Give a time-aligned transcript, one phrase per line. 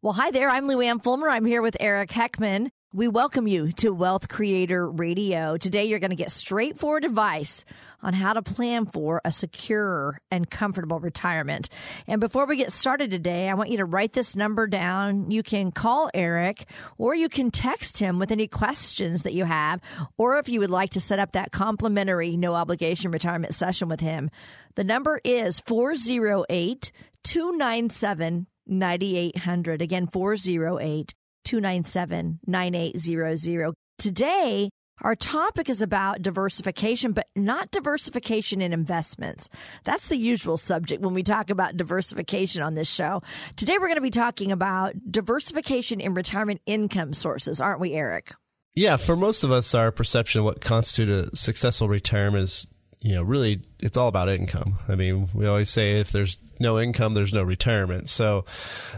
[0.00, 0.48] Well, hi there.
[0.48, 1.28] I'm Lou Ann Fulmer.
[1.28, 2.70] I'm here with Eric Heckman.
[2.92, 5.56] We welcome you to Wealth Creator Radio.
[5.56, 7.64] Today, you're going to get straightforward advice
[8.00, 11.68] on how to plan for a secure and comfortable retirement.
[12.06, 15.32] And before we get started today, I want you to write this number down.
[15.32, 19.80] You can call Eric or you can text him with any questions that you have,
[20.16, 23.98] or if you would like to set up that complimentary no obligation retirement session with
[23.98, 24.30] him.
[24.76, 26.92] The number is 408
[27.24, 29.82] 297 9800.
[29.82, 31.14] Again, 408
[31.44, 33.74] 297 9800.
[33.98, 34.70] Today,
[35.02, 39.48] our topic is about diversification, but not diversification in investments.
[39.84, 43.22] That's the usual subject when we talk about diversification on this show.
[43.56, 48.32] Today, we're going to be talking about diversification in retirement income sources, aren't we, Eric?
[48.74, 52.66] Yeah, for most of us, our perception of what constitutes a successful retirement is,
[53.00, 54.78] you know, really it's all about income.
[54.88, 58.08] I mean, we always say if there's no income, there's no retirement.
[58.08, 58.44] So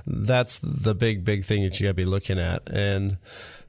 [0.07, 2.69] that's the big, big thing that you got to be looking at.
[2.71, 3.19] And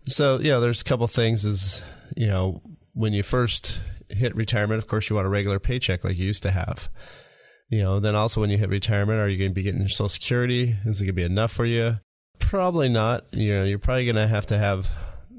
[0.08, 1.82] so, yeah, there's a couple things is,
[2.16, 2.62] you know,
[2.94, 6.44] when you first hit retirement, of course, you want a regular paycheck like you used
[6.44, 6.90] to have.
[7.70, 9.90] You know, then also when you hit retirement, are you going to be getting your
[9.90, 10.76] Social Security?
[10.86, 12.00] Is it going to be enough for you?
[12.40, 13.26] Probably not.
[13.32, 14.90] You know, you're probably going to have to have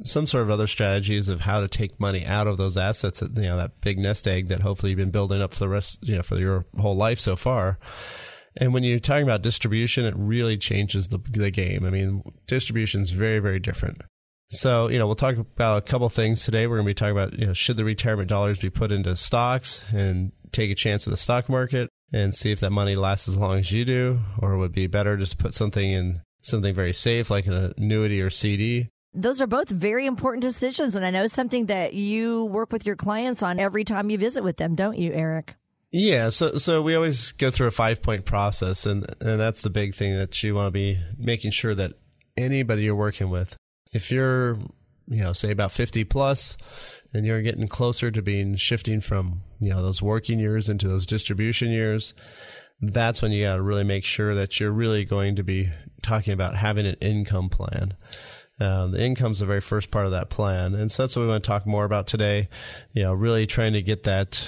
[0.04, 3.36] some sort of other strategies of how to take money out of those assets that
[3.36, 5.98] you know that big nest egg that hopefully you've been building up for the rest
[6.02, 7.78] you know for your whole life so far
[8.56, 11.84] and when you're talking about distribution it really changes the, the game.
[11.84, 14.02] I mean distribution is very very different.
[14.50, 16.66] So you know we'll talk about a couple things today.
[16.66, 19.16] We're going to be talking about you know should the retirement dollars be put into
[19.16, 23.28] stocks and take a chance with the stock market and see if that money lasts
[23.28, 24.20] as long as you do?
[24.38, 28.28] Or would be better just put something in something very safe like an annuity or
[28.28, 30.96] cd those are both very important decisions.
[30.96, 34.42] And I know something that you work with your clients on every time you visit
[34.42, 35.54] with them, don't you, Eric?
[35.92, 39.70] Yeah, so so we always go through a five point process, and and that's the
[39.70, 41.92] big thing that you want to be making sure that
[42.36, 43.56] anybody you're working with,
[43.92, 44.54] if you're
[45.06, 46.56] you know say about fifty plus,
[47.12, 51.04] and you're getting closer to being shifting from you know those working years into those
[51.04, 52.14] distribution years,
[52.80, 55.70] that's when you got to really make sure that you're really going to be
[56.00, 57.94] talking about having an income plan.
[58.60, 61.28] Um, the income's the very first part of that plan, and so that's what we
[61.28, 62.48] want to talk more about today.
[62.94, 64.42] You know, really trying to get that,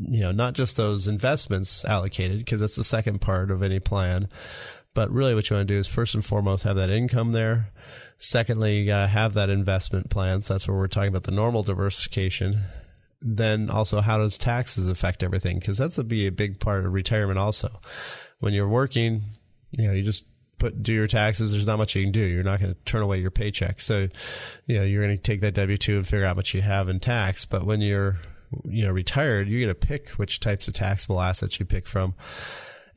[0.00, 4.28] you know, not just those investments allocated because that's the second part of any plan,
[4.94, 7.70] but really what you want to do is first and foremost have that income there.
[8.16, 10.40] Secondly, you got to have that investment plan.
[10.40, 12.60] So that's where we're talking about the normal diversification.
[13.20, 15.58] Then also, how does taxes affect everything?
[15.58, 17.38] Because that's to be a big part of retirement.
[17.38, 17.68] Also,
[18.38, 19.22] when you're working,
[19.72, 20.24] you know, you just
[20.58, 21.52] put do your taxes.
[21.52, 22.20] There's not much you can do.
[22.20, 23.80] You're not going to turn away your paycheck.
[23.80, 24.08] So,
[24.66, 26.88] you know, you're going to take that W two and figure out what you have
[26.88, 27.44] in tax.
[27.44, 28.18] But when you're,
[28.64, 32.14] you know, retired, you get to pick which types of taxable assets you pick from.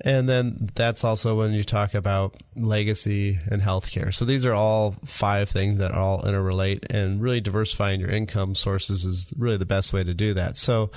[0.04, 4.14] And then that's also when you talk about legacy and healthcare.
[4.14, 9.06] So these are all five things that all interrelate and really diversifying your income sources
[9.06, 10.58] is really the best way to do that.
[10.58, 10.90] So,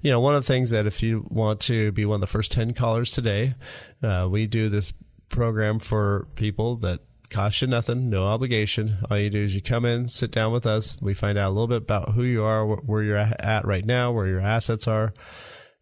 [0.00, 2.26] you know, one of the things that if you want to be one of the
[2.28, 3.54] first 10 callers today,
[4.02, 4.92] uh, we do this
[5.28, 7.00] program for people that
[7.32, 8.98] costs you nothing, no obligation.
[9.10, 10.96] All you do is you come in, sit down with us.
[11.00, 14.12] We find out a little bit about who you are, where you're at right now,
[14.12, 15.14] where your assets are.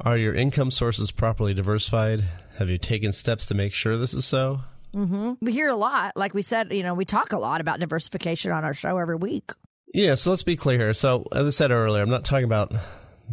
[0.00, 2.24] Are your income sources properly diversified?
[2.58, 4.60] Have you taken steps to make sure this is so?
[4.94, 5.32] Mm-hmm.
[5.40, 8.52] We hear a lot, like we said, you know, we talk a lot about diversification
[8.52, 9.50] on our show every week.
[9.92, 10.94] Yeah, so let's be clear here.
[10.94, 12.72] So, as I said earlier, I'm not talking about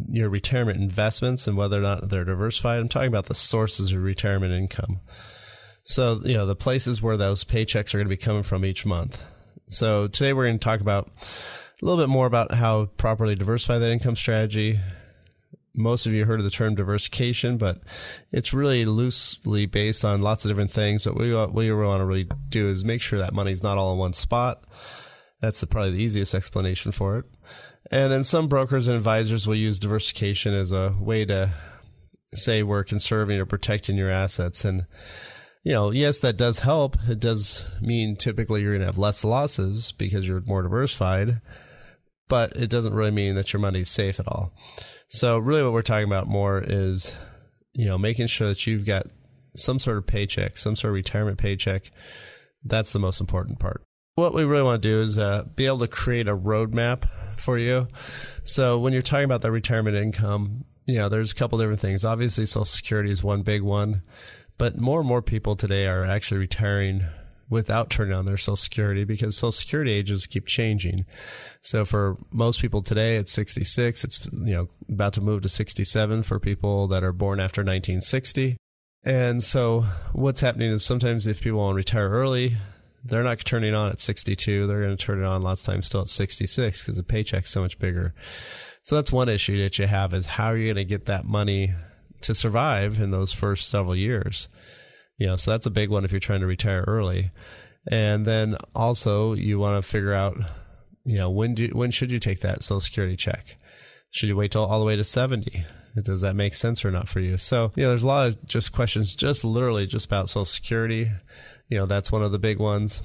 [0.09, 2.79] your retirement investments and whether or not they're diversified.
[2.79, 4.99] I'm talking about the sources of retirement income.
[5.83, 8.85] So, you know, the places where those paychecks are going to be coming from each
[8.85, 9.21] month.
[9.73, 11.09] So, today we're going to talk about
[11.81, 14.79] a little bit more about how properly diversify that income strategy,
[15.73, 17.81] most of you heard of the term diversification, but
[18.31, 21.07] it's really loosely based on lots of different things.
[21.07, 23.93] What we, what we want to really do is make sure that money's not all
[23.93, 24.63] in one spot.
[25.41, 27.25] That's the, probably the easiest explanation for it.
[27.89, 31.51] And then some brokers and advisors will use diversification as a way to
[32.35, 34.63] say we're conserving or protecting your assets.
[34.63, 34.85] And,
[35.63, 36.97] you know, yes, that does help.
[37.07, 41.41] It does mean typically you're going to have less losses because you're more diversified,
[42.27, 44.53] but it doesn't really mean that your money's safe at all.
[45.07, 47.13] So really what we're talking about more is,
[47.73, 49.07] you know, making sure that you've got
[49.55, 51.91] some sort of paycheck, some sort of retirement paycheck.
[52.63, 53.83] That's the most important part.
[54.15, 57.07] What we really want to do is uh, be able to create a roadmap
[57.37, 57.87] for you.
[58.43, 62.03] So when you're talking about the retirement income, you know, there's a couple different things.
[62.03, 64.03] Obviously, Social Security is one big one,
[64.57, 67.05] but more and more people today are actually retiring
[67.49, 71.05] without turning on their Social Security because Social Security ages keep changing.
[71.61, 74.03] So for most people today, it's 66.
[74.03, 78.57] It's you know about to move to 67 for people that are born after 1960.
[79.05, 79.81] And so
[80.13, 82.57] what's happening is sometimes if people want to retire early,
[83.03, 84.65] they're not turning on at 62.
[84.65, 87.51] They're going to turn it on lots of times still at 66 because the paycheck's
[87.51, 88.13] so much bigger.
[88.81, 91.25] So that's one issue that you have is how are you going to get that
[91.25, 91.73] money
[92.23, 94.47] to survive in those first several years?
[95.17, 97.31] You know, so that's a big one if you're trying to retire early.
[97.87, 100.37] And then also you want to figure out,
[101.05, 103.57] you know, when do when should you take that Social Security check?
[104.11, 105.65] Should you wait till all the way to 70?
[106.01, 107.37] Does that make sense or not for you?
[107.37, 111.11] So, you know, there's a lot of just questions, just literally just about Social Security.
[111.69, 113.01] You know, that's one of the big ones.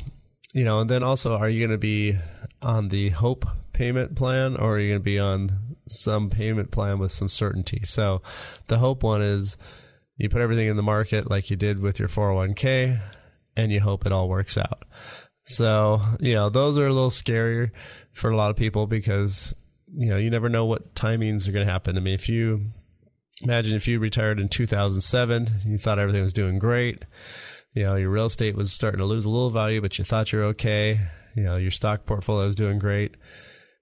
[0.55, 2.17] You know, and then also, are you going to be
[2.63, 6.99] on the HOPE payment plan or are you going to be on some payment plan
[6.99, 7.83] with some certainty?
[7.85, 8.23] So,
[8.67, 9.57] the HOPE one is
[10.19, 13.01] you put everything in the market like you did with your 401k
[13.57, 14.85] and you hope it all works out.
[15.45, 17.71] So, you know, those are a little scarier
[18.13, 19.55] for a lot of people because,
[19.97, 21.97] you know, you never know what timings are going to happen.
[21.97, 22.67] I mean, if you
[23.43, 27.05] imagine if you retired in 2007, you thought everything was doing great.
[27.73, 30.33] You know, your real estate was starting to lose a little value, but you thought
[30.33, 31.01] you're okay.
[31.35, 33.15] You know, your stock portfolio was doing great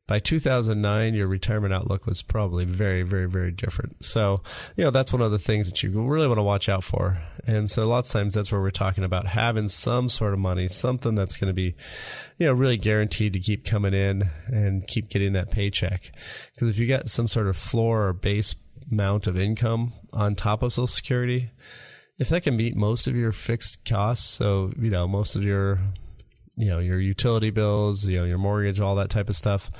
[0.06, 4.04] by 2009, your retirement outlook was probably very, very, very different.
[4.04, 4.40] So,
[4.76, 7.18] you know, that's one of the things that you really want to watch out for.
[7.44, 10.68] And so, lots of times, that's where we're talking about having some sort of money,
[10.68, 11.74] something that's going to be,
[12.38, 16.12] you know, really guaranteed to keep coming in and keep getting that paycheck.
[16.54, 18.54] Because if you got some sort of floor or base
[18.92, 21.50] amount of income on top of Social Security,
[22.18, 25.80] if that can meet most of your fixed costs, so, you know, most of your
[26.56, 29.70] you know your utility bills, you know your mortgage, all that type of stuff,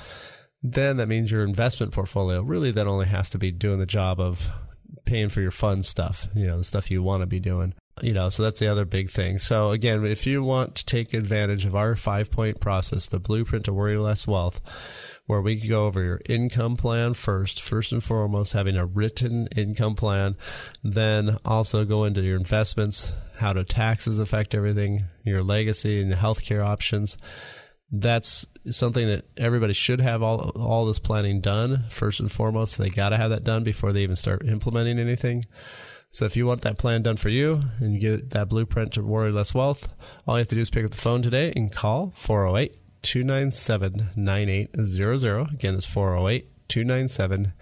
[0.63, 4.19] then that means your investment portfolio really then only has to be doing the job
[4.19, 4.49] of
[5.05, 7.73] paying for your fun stuff, you know, the stuff you want to be doing.
[8.01, 9.39] You know, so that's the other big thing.
[9.39, 13.65] So again, if you want to take advantage of our five point process, the blueprint
[13.65, 14.61] to worry less wealth,
[15.27, 19.95] where we go over your income plan first, first and foremost, having a written income
[19.95, 20.35] plan,
[20.83, 26.15] then also go into your investments, how do taxes affect everything, your legacy and the
[26.15, 27.17] healthcare options.
[27.91, 32.77] That's something that everybody should have all all this planning done first and foremost.
[32.77, 35.45] They got to have that done before they even start implementing anything.
[36.09, 39.03] So if you want that plan done for you and you get that blueprint to
[39.03, 39.93] worry less wealth,
[40.25, 44.09] all you have to do is pick up the phone today and call 408 297
[44.15, 45.51] 9800.
[45.51, 47.53] Again, it's 408 297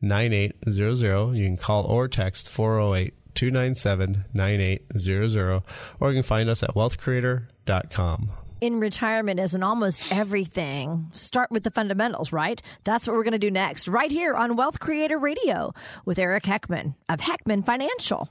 [0.00, 1.32] 9800.
[1.34, 5.62] You can call or text 408 297 9800,
[6.00, 8.30] or you can find us at wealthcreator.com.
[8.60, 12.62] In retirement, as in almost everything, start with the fundamentals, right?
[12.84, 16.44] That's what we're going to do next, right here on Wealth Creator Radio with Eric
[16.44, 18.28] Heckman of Heckman Financial.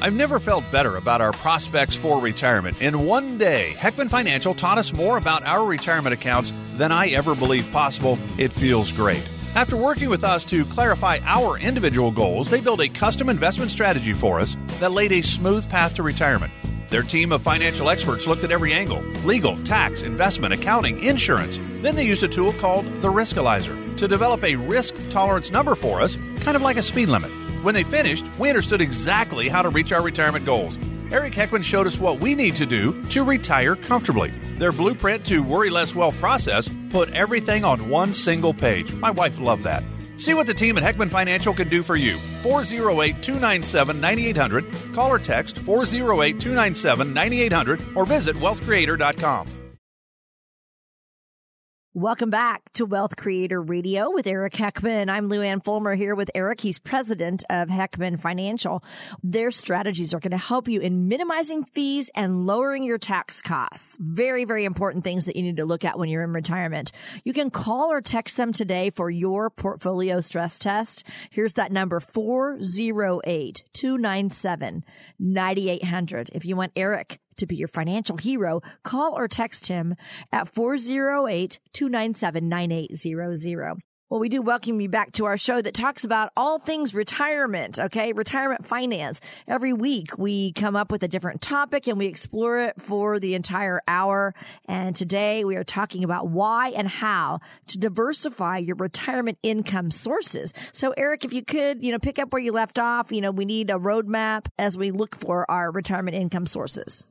[0.00, 2.82] I've never felt better about our prospects for retirement.
[2.82, 7.34] In one day, Heckman Financial taught us more about our retirement accounts than I ever
[7.34, 8.18] believed possible.
[8.36, 9.26] It feels great.
[9.54, 14.12] After working with us to clarify our individual goals, they built a custom investment strategy
[14.12, 16.52] for us that laid a smooth path to retirement.
[16.90, 21.58] Their team of financial experts looked at every angle legal, tax, investment, accounting, insurance.
[21.80, 26.02] Then they used a tool called the Riskalyzer to develop a risk tolerance number for
[26.02, 27.30] us, kind of like a speed limit.
[27.62, 30.78] When they finished, we understood exactly how to reach our retirement goals.
[31.10, 34.30] Eric Heckman showed us what we need to do to retire comfortably.
[34.58, 38.92] Their blueprint to worry less wealth process put everything on one single page.
[38.94, 39.84] My wife loved that.
[40.16, 42.16] See what the team at Heckman Financial can do for you.
[42.42, 44.94] 408 297 9800.
[44.94, 49.65] Call or text 408 297 9800 or visit wealthcreator.com.
[51.96, 55.08] Welcome back to Wealth Creator Radio with Eric Heckman.
[55.08, 56.60] I'm Lou Ann Fulmer here with Eric.
[56.60, 58.84] He's president of Heckman Financial.
[59.22, 63.96] Their strategies are going to help you in minimizing fees and lowering your tax costs.
[63.98, 66.92] Very, very important things that you need to look at when you're in retirement.
[67.24, 71.02] You can call or text them today for your portfolio stress test.
[71.30, 74.84] Here's that number 408 297
[75.18, 76.30] 9800.
[76.34, 79.94] If you want Eric to be your financial hero, call or text him
[80.32, 83.76] at 408 297 9800.
[84.08, 87.76] Well, we do welcome you back to our show that talks about all things retirement,
[87.76, 88.12] okay?
[88.12, 89.20] Retirement finance.
[89.48, 93.34] Every week we come up with a different topic and we explore it for the
[93.34, 94.32] entire hour.
[94.68, 100.52] And today we are talking about why and how to diversify your retirement income sources.
[100.70, 103.32] So, Eric, if you could, you know, pick up where you left off, you know,
[103.32, 107.04] we need a roadmap as we look for our retirement income sources.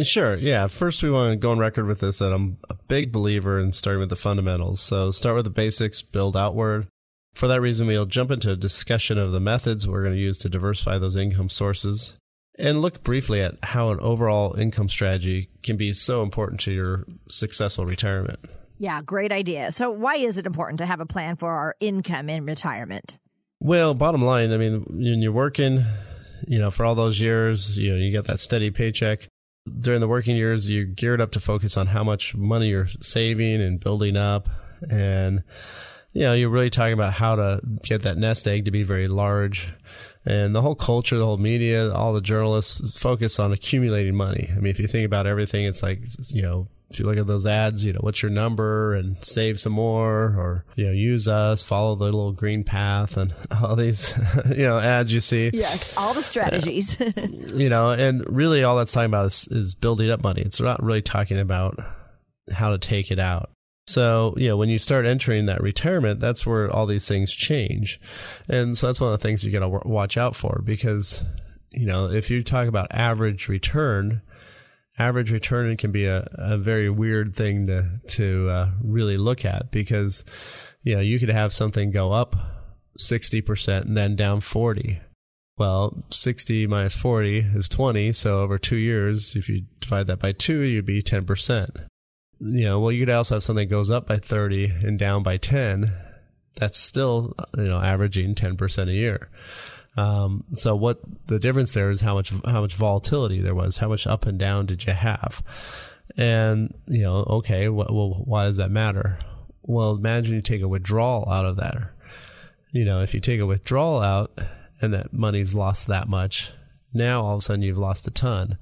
[0.00, 0.36] Sure.
[0.36, 0.68] Yeah.
[0.68, 3.72] First, we want to go on record with this that I'm a big believer in
[3.72, 4.80] starting with the fundamentals.
[4.80, 6.88] So start with the basics, build outward.
[7.34, 10.38] For that reason, we'll jump into a discussion of the methods we're going to use
[10.38, 12.14] to diversify those income sources
[12.58, 17.06] and look briefly at how an overall income strategy can be so important to your
[17.28, 18.38] successful retirement.
[18.78, 19.72] Yeah, great idea.
[19.72, 23.18] So, why is it important to have a plan for our income in retirement?
[23.60, 25.84] Well, bottom line, I mean, when you're working,
[26.46, 29.28] you know, for all those years, you know, you get that steady paycheck
[29.78, 33.60] during the working years, you're geared up to focus on how much money you're saving
[33.62, 34.48] and building up.
[34.90, 35.44] And,
[36.12, 39.08] you know, you're really talking about how to get that nest egg to be very
[39.08, 39.72] large.
[40.24, 44.50] And the whole culture, the whole media, all the journalists focus on accumulating money.
[44.50, 47.26] I mean, if you think about everything, it's like, you know, if you look at
[47.26, 51.26] those ads, you know, what's your number and save some more or, you know, use
[51.26, 54.14] us, follow the little green path and all these,
[54.48, 55.50] you know, ads you see.
[55.52, 56.96] Yes, all the strategies.
[57.54, 60.42] you know, and really all that's talking about is, is building up money.
[60.42, 61.78] It's not really talking about
[62.50, 63.50] how to take it out.
[63.86, 68.00] So, you know, when you start entering that retirement, that's where all these things change.
[68.48, 71.24] And so that's one of the things you got to watch out for because,
[71.70, 74.22] you know, if you talk about average return,
[75.02, 79.70] average return can be a, a very weird thing to to uh, really look at
[79.70, 80.24] because
[80.82, 82.36] you know you could have something go up
[82.98, 85.00] 60% and then down 40
[85.58, 90.32] well 60 minus 40 is 20 so over two years if you divide that by
[90.32, 91.86] two you'd be 10%
[92.40, 95.36] you know well you could also have something goes up by 30 and down by
[95.36, 95.92] 10
[96.56, 99.30] that's still you know averaging 10% a year
[99.96, 103.88] um, so what the difference there is how much how much volatility there was, how
[103.88, 105.42] much up and down did you have,
[106.16, 109.18] and you know, okay, well, why does that matter?
[109.62, 111.76] Well, imagine you take a withdrawal out of that.
[112.72, 114.38] You know, if you take a withdrawal out
[114.80, 116.52] and that money's lost that much,
[116.94, 118.58] now all of a sudden you've lost a ton.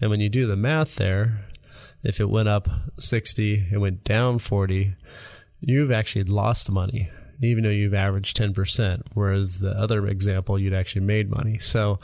[0.00, 1.46] And when you do the math there,
[2.02, 4.94] if it went up 60 and went down 40,
[5.60, 7.08] you've actually lost money
[7.40, 11.58] even though you've averaged 10%, whereas the other example, you'd actually made money.
[11.58, 11.98] So,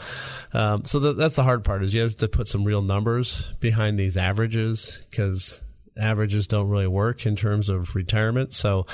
[0.52, 3.52] um, so the, that's the hard part is you have to put some real numbers
[3.60, 5.62] behind these averages because
[5.96, 8.54] averages don't really work in terms of retirement.
[8.54, 8.86] So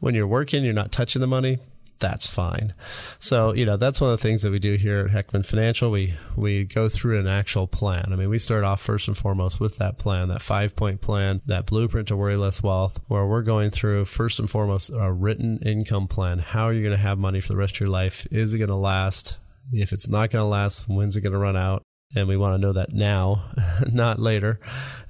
[0.00, 1.58] when you're working, you're not touching the money
[1.98, 2.74] that's fine.
[3.18, 5.90] So, you know, that's one of the things that we do here at Heckman Financial.
[5.90, 8.10] We we go through an actual plan.
[8.12, 11.40] I mean, we start off first and foremost with that plan, that five point plan,
[11.46, 15.58] that blueprint to worry less wealth, where we're going through first and foremost a written
[15.64, 16.38] income plan.
[16.38, 18.26] How are you going to have money for the rest of your life?
[18.30, 19.38] Is it going to last?
[19.72, 21.82] If it's not going to last, when's it going to run out?
[22.14, 23.50] And we want to know that now,
[23.92, 24.60] not later.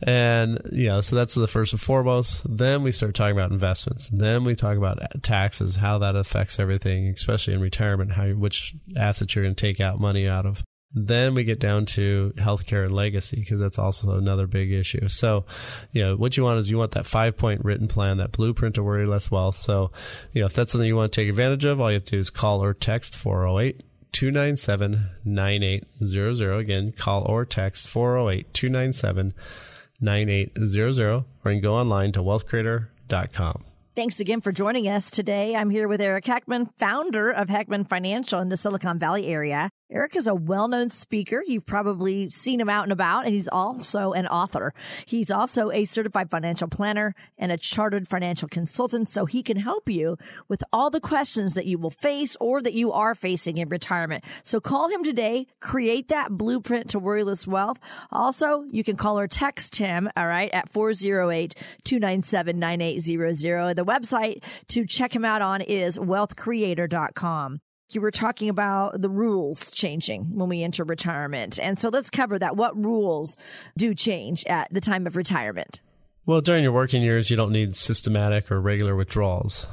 [0.02, 2.42] And you know, so that's the first and foremost.
[2.48, 4.08] Then we start talking about investments.
[4.12, 9.34] Then we talk about taxes, how that affects everything, especially in retirement, how which assets
[9.34, 10.62] you're going to take out money out of.
[10.94, 15.06] Then we get down to healthcare and legacy because that's also another big issue.
[15.08, 15.44] So,
[15.92, 18.76] you know, what you want is you want that five point written plan, that blueprint
[18.76, 19.58] to worry less wealth.
[19.58, 19.92] So,
[20.32, 22.12] you know, if that's something you want to take advantage of, all you have to
[22.12, 26.58] do is call or text 408 297 9800.
[26.58, 29.34] Again, call or text 408 297
[30.00, 33.64] 9800, or you can go online to wealthcreator.com.
[33.96, 35.56] Thanks again for joining us today.
[35.56, 39.70] I'm here with Eric Heckman, founder of Heckman Financial in the Silicon Valley area.
[39.90, 41.42] Eric is a well known speaker.
[41.46, 44.74] You've probably seen him out and about, and he's also an author.
[45.06, 49.88] He's also a certified financial planner and a chartered financial consultant, so he can help
[49.88, 53.70] you with all the questions that you will face or that you are facing in
[53.70, 54.24] retirement.
[54.44, 57.78] So call him today, create that blueprint to worryless wealth.
[58.12, 61.54] Also, you can call or text him, all right, at 408
[61.84, 63.74] 297 9800.
[63.74, 69.70] The website to check him out on is wealthcreator.com you were talking about the rules
[69.70, 71.58] changing when we enter retirement.
[71.60, 72.56] And so let's cover that.
[72.56, 73.36] What rules
[73.76, 75.80] do change at the time of retirement?
[76.26, 79.66] Well, during your working years, you don't need systematic or regular withdrawals.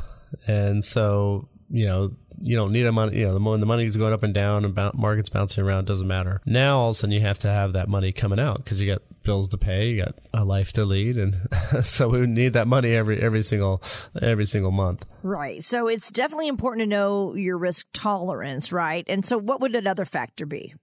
[0.47, 3.97] And so, you know, you don't need a money, you know, the, when the money's
[3.97, 6.41] going up and down and markets bouncing around, doesn't matter.
[6.45, 8.87] Now, all of a sudden, you have to have that money coming out because you
[8.87, 11.35] got bills to pay, you got a life to lead, and
[11.83, 13.83] so we need that money every every single
[14.21, 15.05] every single month.
[15.21, 15.63] Right.
[15.63, 19.03] So it's definitely important to know your risk tolerance, right?
[19.09, 20.73] And so, what would another factor be?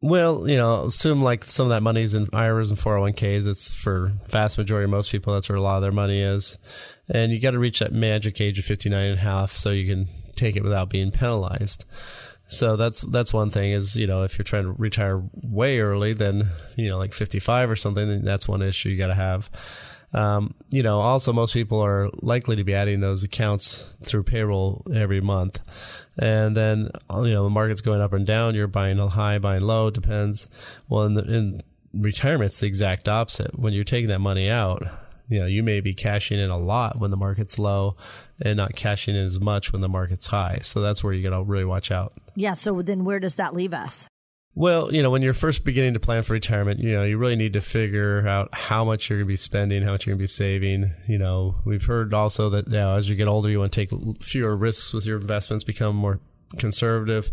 [0.00, 3.46] Well, you know, assume like some of that money's in IRAs and 401ks.
[3.46, 5.32] It's for vast majority of most people.
[5.32, 6.58] That's where a lot of their money is.
[7.08, 9.86] And you got to reach that magic age of 59 and a half so you
[9.86, 11.84] can take it without being penalized.
[12.46, 16.12] So that's that's one thing is you know if you're trying to retire way early,
[16.12, 19.50] then you know like 55 or something, that's one issue you got to have.
[20.14, 24.84] Um, you know, also most people are likely to be adding those accounts through payroll
[24.94, 25.60] every month,
[26.18, 28.54] and then you know the market's going up and down.
[28.54, 30.48] You're buying high, buying low, depends.
[30.88, 31.62] Well, in, the, in
[31.94, 33.58] retirement, it's the exact opposite.
[33.58, 34.82] When you're taking that money out,
[35.32, 37.96] you know you may be cashing in a lot when the market's low
[38.40, 41.36] and not cashing in as much when the market's high so that's where you got
[41.36, 44.08] to really watch out yeah so then where does that leave us
[44.54, 47.36] well, you know, when you're first beginning to plan for retirement, you know, you really
[47.36, 50.18] need to figure out how much you're going to be spending, how much you're going
[50.18, 50.92] to be saving.
[51.08, 53.86] You know, we've heard also that you know, as you get older, you want to
[53.86, 56.20] take fewer risks with your investments, become more
[56.58, 57.30] conservative.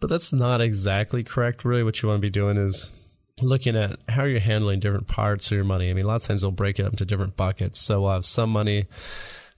[0.00, 1.64] But that's not exactly correct.
[1.64, 2.90] Really, what you want to be doing is
[3.40, 5.90] looking at how you're handling different parts of your money.
[5.90, 7.78] I mean, a lot of times they'll break it up into different buckets.
[7.78, 8.86] So we'll have some money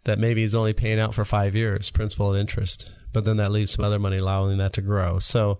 [0.05, 3.53] that maybe is only paying out for five years, principal and interest, but then that
[3.53, 5.21] leaves some other money allowing that to grow.
[5.21, 5.59] So,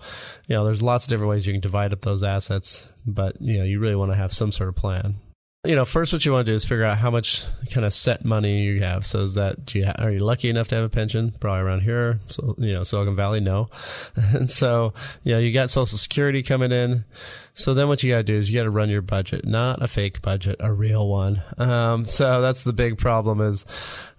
[0.49, 3.59] you know, there's lots of different ways you can divide up those assets, but you
[3.59, 5.17] know, you really want to have some sort of plan
[5.65, 7.93] you know, first what you want to do is figure out how much kind of
[7.93, 9.05] set money you have.
[9.05, 11.35] So is that do you ha- are you lucky enough to have a pension?
[11.41, 13.69] Probably around here, so you know, Silicon Valley, no.
[14.15, 14.95] and so
[15.25, 17.05] you know, you got Social Security coming in.
[17.55, 19.83] So then what you got to do is you got to run your budget, not
[19.83, 21.43] a fake budget, a real one.
[21.59, 23.67] Um, so that's the big problem is,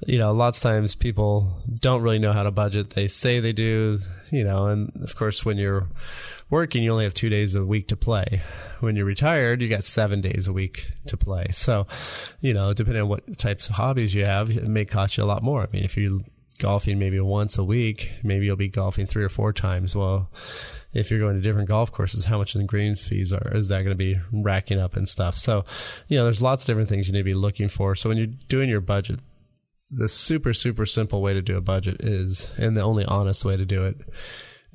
[0.05, 2.89] you know, lots of times people don't really know how to budget.
[2.89, 3.99] They say they do,
[4.29, 5.87] you know, and of course when you're
[6.49, 8.41] working, you only have two days a week to play.
[8.79, 11.47] When you're retired, you got seven days a week to play.
[11.51, 11.87] So,
[12.41, 15.25] you know, depending on what types of hobbies you have, it may cost you a
[15.25, 15.63] lot more.
[15.63, 16.21] I mean, if you're
[16.59, 19.95] golfing maybe once a week, maybe you'll be golfing three or four times.
[19.95, 20.29] Well,
[20.93, 23.83] if you're going to different golf courses, how much the green fees are, is that
[23.83, 25.37] going to be racking up and stuff?
[25.37, 25.63] So,
[26.07, 27.95] you know, there's lots of different things you need to be looking for.
[27.95, 29.19] So when you're doing your budget,
[29.91, 33.57] the super, super simple way to do a budget is, and the only honest way
[33.57, 33.97] to do it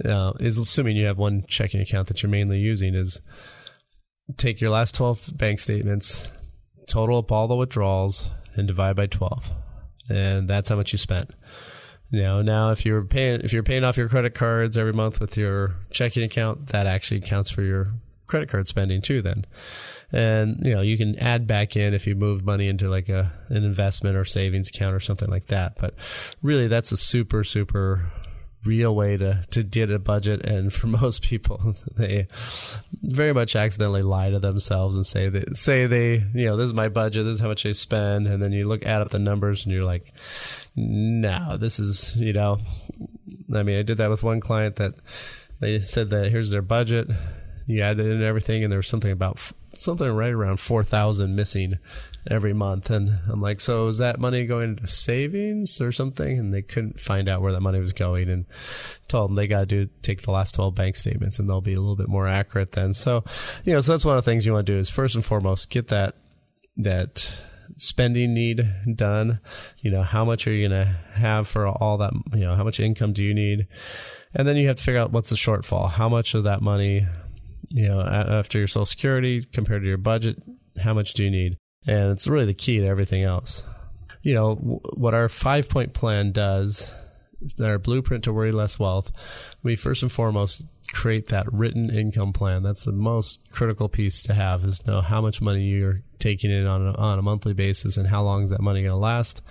[0.05, 3.21] uh, is assuming you have one checking account that you're mainly using is
[4.37, 6.29] take your last 12 bank statements,
[6.89, 9.51] total up all the withdrawals, and divide by 12.
[10.09, 11.31] And that's how much you spent.
[12.11, 15.21] You know, now if you're paying if you're paying off your credit cards every month
[15.21, 17.93] with your checking account, that actually counts for your
[18.27, 19.45] credit card spending too then.
[20.13, 23.33] And you know, you can add back in if you move money into like a
[23.49, 25.77] an investment or savings account or something like that.
[25.81, 25.95] But
[26.43, 28.13] really that's a super super
[28.65, 30.45] real way to to get a budget.
[30.45, 32.27] And for most people they
[33.03, 36.73] very much accidentally lie to themselves and say that say they you know this is
[36.73, 38.27] my budget this is how much they spend.
[38.27, 40.13] And then you look add up the numbers and you're like
[40.77, 42.59] no this is you know.
[43.55, 44.95] I mean i did that with one client that
[45.61, 47.09] they said that here's their budget.
[47.67, 49.39] You added in everything and there was something about
[49.79, 51.79] something right around 4000 missing
[52.31, 52.91] every month.
[52.91, 56.39] And I'm like, so is that money going into savings or something?
[56.39, 58.47] And they couldn't find out where that money was going and
[59.09, 61.81] told them they got to take the last 12 bank statements and they'll be a
[61.81, 62.95] little bit more accurate then.
[62.95, 63.25] So,
[63.65, 65.25] you know, so that's one of the things you want to do is first and
[65.25, 66.15] foremost, get that,
[66.77, 67.31] that,
[67.77, 69.41] spending need done
[69.79, 72.63] you know how much are you going to have for all that you know how
[72.63, 73.67] much income do you need
[74.35, 77.05] and then you have to figure out what's the shortfall how much of that money
[77.69, 80.43] you know after your social security compared to your budget
[80.79, 83.63] how much do you need and it's really the key to everything else.
[84.23, 84.55] You know,
[84.97, 86.89] what our five point plan does,
[87.61, 89.13] our blueprint to worry less wealth,
[89.63, 92.63] we first and foremost create that written income plan.
[92.63, 96.67] That's the most critical piece to have is know how much money you're taking in
[96.67, 99.43] on a, on a monthly basis and how long is that money going to last.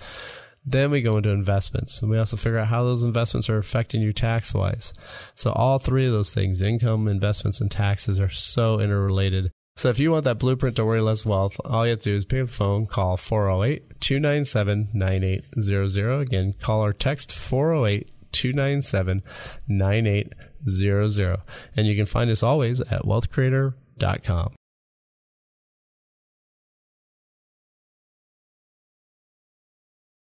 [0.66, 4.00] Then we go into investments, and we also figure out how those investments are affecting
[4.00, 4.94] you tax wise.
[5.34, 9.50] So all three of those things, income, investments, and taxes, are so interrelated.
[9.76, 12.16] So if you want that blueprint to worry less wealth, all you have to do
[12.16, 16.20] is pick up the phone, call 408 297 9800.
[16.20, 19.22] Again, call or text 408 297
[19.68, 21.38] 9800.
[21.76, 24.54] And you can find us always at wealthcreator.com.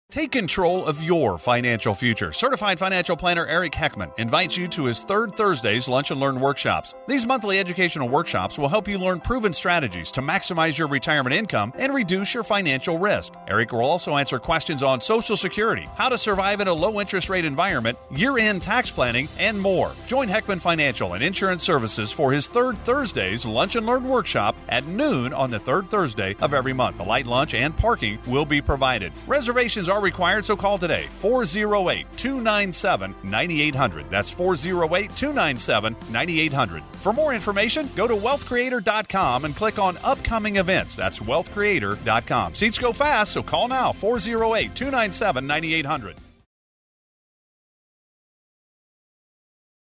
[0.10, 2.32] Take control of your financial future.
[2.32, 6.96] Certified financial planner Eric Heckman invites you to his third Thursday's Lunch and Learn workshops.
[7.08, 11.74] These monthly educational workshops will help you learn proven strategies to maximize your retirement income
[11.76, 13.34] and reduce your financial risk.
[13.50, 17.28] Eric will also answer questions on Social Security, how to survive in a low interest
[17.28, 19.92] rate environment, year end tax planning, and more.
[20.08, 24.86] Join Heckman Financial and Insurance Services for his third Thursday's Lunch and Learn workshop at
[24.86, 27.02] noon on the third Thursday of every month.
[27.02, 29.12] A light lunch and parking will be provided.
[29.28, 34.10] Reservations are required, so call today 408 297 9800.
[34.10, 36.84] That's 408 297 9800.
[36.84, 40.96] For more information, go to wealthcreator.com and click on upcoming events.
[40.96, 42.56] That's wealthcreator.com.
[42.56, 46.27] Seats go fast, so call now 408 297 9800.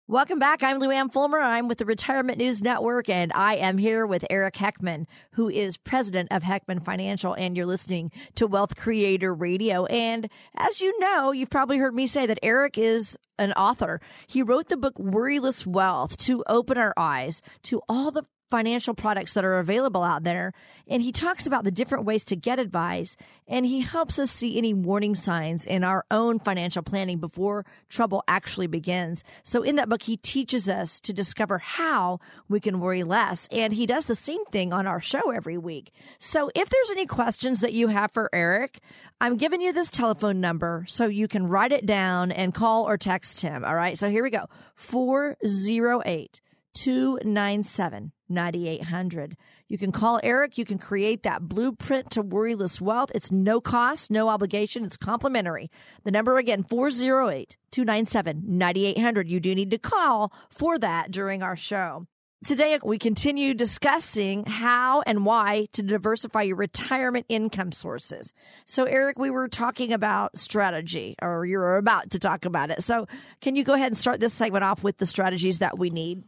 [0.10, 0.64] Welcome back.
[0.64, 1.40] I'm Luann Fulmer.
[1.40, 5.78] I'm with the Retirement News Network, and I am here with Eric Heckman, who is
[5.78, 7.34] president of Heckman Financial.
[7.34, 9.86] And you're listening to Wealth Creator Radio.
[9.86, 14.02] And as you know, you've probably heard me say that Eric is an author.
[14.28, 19.34] He wrote the book Worryless Wealth to open our eyes to all the financial products
[19.34, 20.54] that are available out there.
[20.88, 24.60] And he talks about the different ways to get advice and he helps us see
[24.60, 29.24] any warning signs in our own financial planning before trouble actually begins.
[29.44, 33.48] So in that book, he teaches us to discover how we can worry less.
[33.52, 35.92] And he does the same thing on our show every week.
[36.20, 38.82] So if there's any questions that you have for Eric,
[39.20, 43.00] I'm giving you this telephone number so you can write it down and call or
[43.00, 43.66] text him.
[43.66, 43.98] All right.
[43.98, 44.46] So here we go.
[44.76, 46.40] 408
[46.74, 49.38] 297 9800.
[49.68, 50.58] You can call Eric.
[50.58, 53.12] You can create that blueprint to worryless wealth.
[53.16, 54.84] It's no cost, no obligation.
[54.84, 55.72] It's complimentary.
[56.04, 59.30] The number again, 408 297 9800.
[59.30, 62.08] You do need to call for that during our show.
[62.46, 68.34] Today, we continue discussing how and why to diversify your retirement income sources.
[68.66, 72.84] So, Eric, we were talking about strategy, or you're about to talk about it.
[72.84, 73.08] So,
[73.40, 76.24] can you go ahead and start this segment off with the strategies that we need?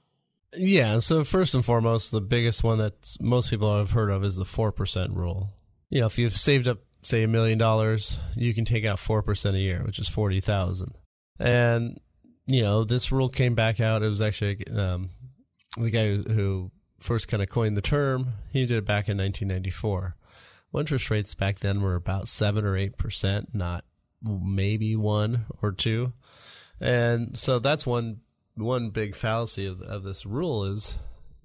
[0.57, 0.99] Yeah.
[0.99, 4.45] So first and foremost, the biggest one that most people have heard of is the
[4.45, 5.53] four percent rule.
[5.89, 9.21] You know, if you've saved up, say, a million dollars, you can take out four
[9.21, 10.93] percent a year, which is forty thousand.
[11.39, 11.99] And
[12.47, 14.03] you know, this rule came back out.
[14.03, 15.09] It was actually um,
[15.77, 18.33] the guy who, who first kind of coined the term.
[18.51, 20.15] He did it back in 1994.
[20.71, 23.85] Well, interest rates back then were about seven or eight percent, not
[24.21, 26.13] maybe one or two.
[26.79, 28.19] And so that's one
[28.55, 30.97] one big fallacy of, of this rule is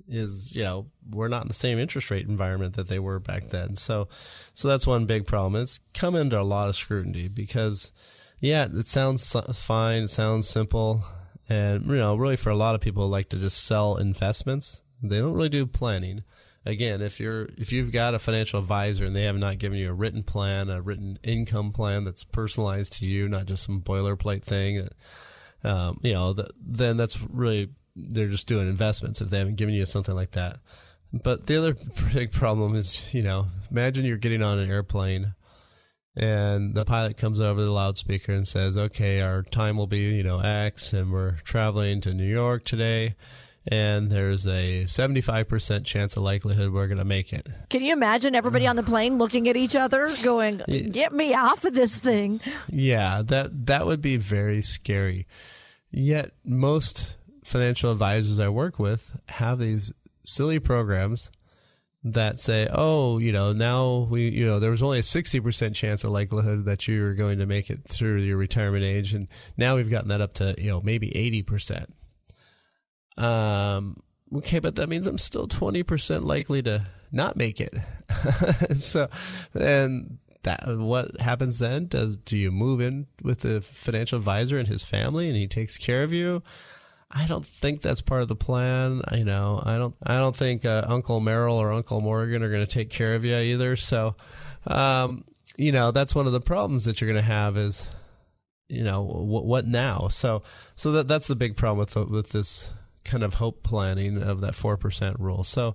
[0.08, 3.48] is you know we're not in the same interest rate environment that they were back
[3.50, 3.76] then.
[3.76, 4.08] So
[4.54, 5.60] so that's one big problem.
[5.60, 7.92] It's come under a lot of scrutiny because
[8.40, 11.04] yeah, it sounds fine, it sounds simple,
[11.48, 14.82] and you know really for a lot of people like to just sell investments.
[15.02, 16.24] They don't really do planning.
[16.66, 19.90] Again, if you're if you've got a financial advisor and they have not given you
[19.90, 24.44] a written plan, a written income plan that's personalized to you, not just some boilerplate
[24.44, 24.88] thing
[25.64, 29.74] um, you know, the, then that's really they're just doing investments if they haven't given
[29.74, 30.58] you something like that.
[31.12, 31.76] But the other
[32.12, 35.34] big problem is, you know, imagine you're getting on an airplane
[36.16, 40.22] and the pilot comes over the loudspeaker and says, "Okay, our time will be, you
[40.22, 43.14] know, X and we're traveling to New York today."
[43.70, 47.46] And there's a 75% chance of likelihood we're going to make it.
[47.68, 51.64] Can you imagine everybody on the plane looking at each other going, "Get me off
[51.64, 55.26] of this thing." Yeah, that that would be very scary.
[55.90, 59.92] Yet most financial advisors I work with have these
[60.24, 61.30] silly programs
[62.02, 66.02] that say, "Oh, you know, now we, you know, there was only a 60% chance
[66.02, 69.76] of likelihood that you were going to make it through your retirement age and now
[69.76, 71.86] we've gotten that up to, you know, maybe 80%."
[73.20, 74.02] Um,
[74.36, 77.74] okay, but that means I'm still 20% likely to not make it.
[78.76, 79.08] so,
[79.54, 81.86] and that what happens then?
[81.86, 85.76] Does do you move in with the financial advisor and his family, and he takes
[85.76, 86.42] care of you?
[87.10, 89.02] I don't think that's part of the plan.
[89.12, 89.94] You know, I don't.
[90.02, 93.24] I don't think uh, Uncle Merrill or Uncle Morgan are going to take care of
[93.24, 93.76] you either.
[93.76, 94.14] So,
[94.66, 95.24] um,
[95.56, 97.88] you know, that's one of the problems that you're going to have is,
[98.68, 100.08] you know, what, what now?
[100.08, 100.42] So,
[100.76, 102.70] so that that's the big problem with the, with this
[103.10, 105.42] kind of hope planning of that 4% rule.
[105.42, 105.74] So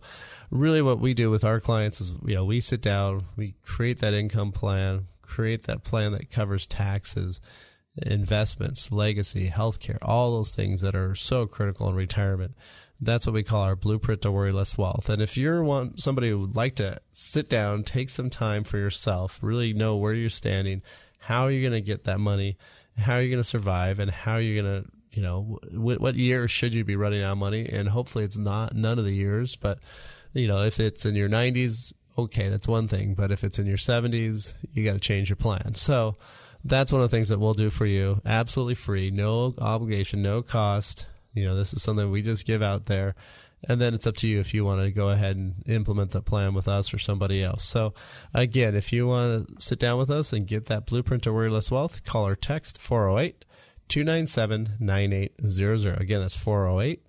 [0.50, 4.00] really what we do with our clients is, you know, we sit down, we create
[4.00, 7.42] that income plan, create that plan that covers taxes,
[8.02, 12.56] investments, legacy, healthcare, all those things that are so critical in retirement.
[13.02, 15.10] That's what we call our blueprint to worry less wealth.
[15.10, 18.78] And if you're one somebody who would like to sit down, take some time for
[18.78, 20.82] yourself, really know where you're standing,
[21.20, 22.58] how are you going to get that money,
[22.98, 26.00] how are you going to survive, and how are you going to you know what,
[26.02, 27.68] what year should you be running out of money?
[27.68, 29.80] And hopefully it's not none of the years but
[30.34, 33.66] you know if it's in your 90s okay that's one thing but if it's in
[33.66, 35.74] your 70s you got to change your plan.
[35.74, 36.16] So
[36.64, 38.22] that's one of the things that we'll do for you.
[38.26, 41.08] Absolutely free no obligation no cost.
[41.34, 43.16] You know this is something we just give out there
[43.68, 46.22] and then it's up to you if you want to go ahead and implement the
[46.22, 47.64] plan with us or somebody else.
[47.64, 47.94] So,
[48.34, 51.50] again, if you want to sit down with us and get that blueprint to worry
[51.50, 53.45] less wealth, call or text 408
[53.90, 56.02] 297 9800.
[56.02, 57.02] Again, that's 408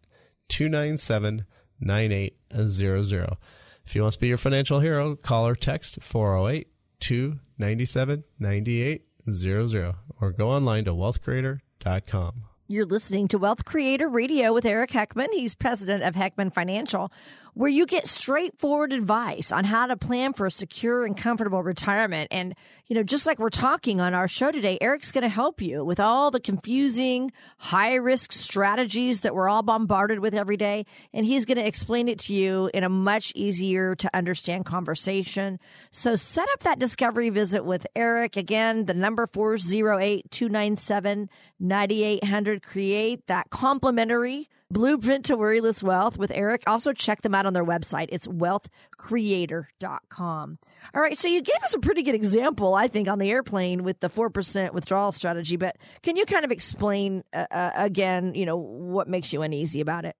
[0.48, 1.44] 297
[1.80, 3.36] 9800.
[3.84, 6.68] If you want to be your financial hero, call or text 408
[7.00, 12.42] 297 9800 or go online to wealthcreator.com.
[12.68, 15.28] You're listening to Wealth Creator Radio with Eric Heckman.
[15.30, 17.12] He's president of Heckman Financial,
[17.56, 22.28] where you get straightforward advice on how to plan for a secure and comfortable retirement.
[22.30, 22.54] And,
[22.86, 25.82] you know, just like we're talking on our show today, Eric's going to help you
[25.82, 30.84] with all the confusing, high risk strategies that we're all bombarded with every day.
[31.14, 35.58] And he's going to explain it to you in a much easier to understand conversation.
[35.90, 38.36] So set up that discovery visit with Eric.
[38.36, 42.62] Again, the number 408 297 9800.
[42.62, 46.62] Create that complimentary blueprint to worryless wealth with Eric.
[46.66, 48.08] Also, check them out on their website.
[48.10, 50.58] It's wealthcreator.com.
[50.94, 51.18] All right.
[51.18, 54.10] So, you gave us a pretty good example, I think, on the airplane with the
[54.10, 55.56] 4% withdrawal strategy.
[55.56, 59.80] But can you kind of explain uh, uh, again, you know, what makes you uneasy
[59.80, 60.16] about it?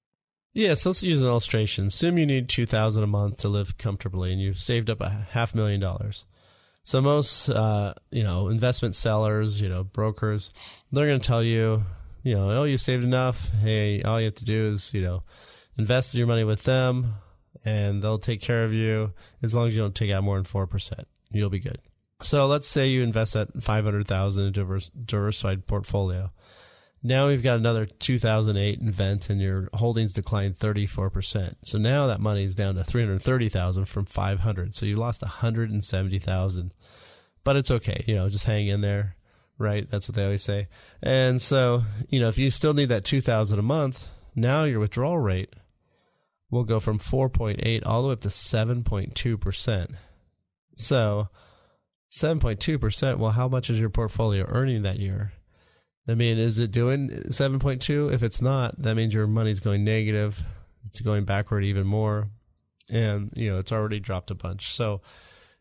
[0.53, 1.87] Yes, yeah, so let's use an illustration.
[1.87, 5.27] Assume you need two thousand a month to live comfortably, and you've saved up a
[5.33, 6.25] half million dollars.
[6.83, 10.53] So most, uh, you know, investment sellers, you know, brokers,
[10.93, 11.83] they're going to tell you,
[12.27, 13.51] you know, oh, you saved enough.
[13.63, 15.23] Hey, all you have to do is, you know,
[15.79, 17.15] invest your money with them,
[17.65, 19.13] and they'll take care of you
[19.43, 21.07] as long as you don't take out more than four percent.
[21.31, 21.79] You'll be good.
[22.23, 26.33] So let's say you invest that five hundred thousand in a diversified portfolio.
[27.01, 31.55] Now we've got another 2008 event and your holdings declined 34%.
[31.63, 34.75] So now that money is down to 330,000 from 500.
[34.75, 36.75] So you lost 170,000.
[37.45, 39.16] But it's okay, you know, just hang in there,
[39.59, 39.89] right?
[39.89, 40.69] That's what they always say.
[41.03, 45.19] And so, you know, if you still need that 2,000 a month, now your withdrawal
[45.19, 45.55] rate
[46.51, 49.95] will go from 4.8 all the way up to 7.2%.
[50.77, 51.29] So,
[52.13, 55.33] 7.2%, well, how much is your portfolio earning that year?
[56.09, 58.13] I mean, is it doing 7.2?
[58.13, 60.41] If it's not, that means your money's going negative.
[60.85, 62.29] It's going backward even more.
[62.89, 64.73] And, you know, it's already dropped a bunch.
[64.73, 65.01] So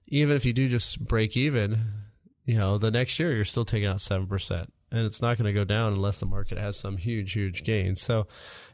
[0.08, 2.05] even if you do just break even,
[2.46, 4.68] you know, the next year you're still taking out 7%.
[4.92, 7.96] And it's not going to go down unless the market has some huge, huge gain.
[7.96, 8.28] So,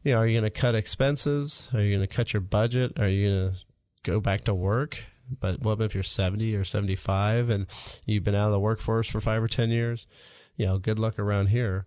[0.04, 1.70] you know, are you going to cut expenses?
[1.74, 3.00] Are you going to cut your budget?
[3.00, 3.58] Are you going to
[4.04, 5.04] go back to work?
[5.40, 7.66] But what if you're 70 or 75 and
[8.06, 10.06] you've been out of the workforce for five or 10 years?
[10.62, 11.86] you know, good luck around here.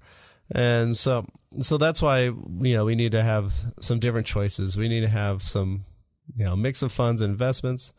[0.51, 1.27] And so,
[1.61, 4.77] so that's why you know we need to have some different choices.
[4.77, 5.85] We need to have some,
[6.37, 7.92] you know, mix of funds and investments,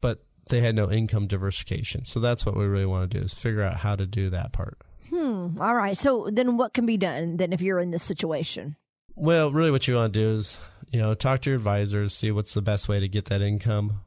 [0.00, 2.04] but they had no income diversification.
[2.04, 4.52] So that's what we really want to do is figure out how to do that
[4.52, 4.78] part.
[5.08, 5.60] Hmm.
[5.60, 5.96] All right.
[5.96, 8.76] So then, what can be done then if you're in this situation?
[9.16, 10.56] Well, really, what you want to do is,
[10.90, 14.00] you know, talk to your advisors, see what's the best way to get that income.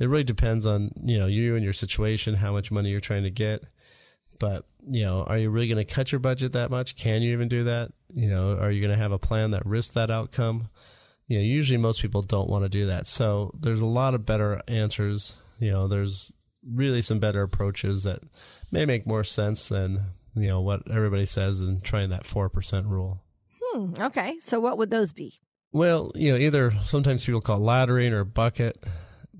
[0.00, 3.22] It really depends on you know you and your situation, how much money you're trying
[3.24, 3.62] to get.
[4.38, 6.96] But you know, are you really going to cut your budget that much?
[6.96, 7.92] Can you even do that?
[8.14, 10.68] You know, are you going to have a plan that risks that outcome?
[11.26, 13.06] You know, usually most people don't want to do that.
[13.06, 15.36] So there's a lot of better answers.
[15.58, 16.32] You know, there's
[16.64, 18.20] really some better approaches that
[18.70, 20.00] may make more sense than
[20.34, 23.22] you know what everybody says and trying that four percent rule.
[23.62, 23.94] Hmm.
[23.98, 24.36] Okay.
[24.40, 25.40] So what would those be?
[25.72, 28.82] Well, you know, either sometimes people call laddering or bucket,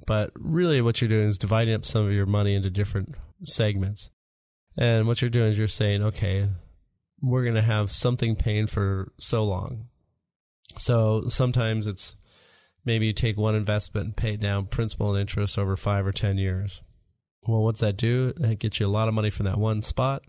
[0.07, 4.11] but really what you're doing is dividing up some of your money into different segments.
[4.76, 6.48] And what you're doing is you're saying, okay,
[7.20, 9.87] we're going to have something paying for so long.
[10.76, 12.14] So sometimes it's
[12.88, 16.38] maybe you take one investment and pay down principal and interest over five or 10
[16.38, 16.83] years.
[17.46, 18.33] Well, what's that do?
[18.40, 20.22] It gets you a lot of money from that one spot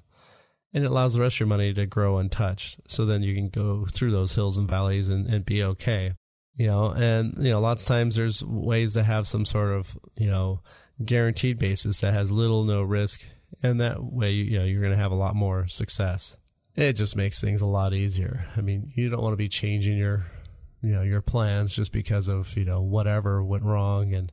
[0.74, 2.80] and it allows the rest of your money to grow untouched.
[2.88, 6.14] So then you can go through those hills and valleys and, and be okay.
[6.56, 9.98] You know, and, you know, lots of times there's ways to have some sort of,
[10.16, 10.62] you know,
[11.04, 13.22] guaranteed basis that has little, no risk
[13.64, 16.38] and that way you know you're going to have a lot more success.
[16.76, 18.46] It just makes things a lot easier.
[18.56, 20.26] I mean, you don't want to be changing your
[20.82, 24.32] you know your plans just because of you know whatever went wrong and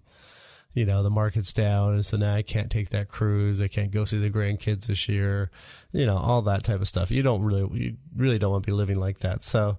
[0.74, 3.60] you know the market's down and so now i can't take that cruise.
[3.60, 5.50] I can't go see the grandkids this year
[5.92, 7.10] you know all that type of stuff.
[7.10, 9.42] You don't really you really don't want to be living like that.
[9.42, 9.78] So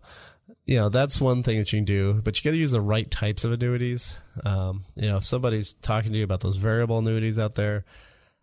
[0.66, 2.82] you know that's one thing that you can do but you got to use the
[2.82, 4.16] right types of annuities.
[4.44, 7.86] Um, you know if somebody's talking to you about those variable annuities out there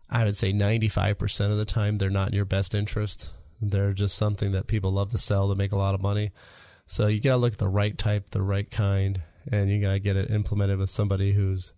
[0.09, 3.29] i would say 95% of the time they're not in your best interest.
[3.61, 6.31] They're just something that people love to sell to make a lot of money
[6.87, 9.21] so you got to look at the right type the right kind
[9.51, 11.73] and you got to get it implemented with somebody who's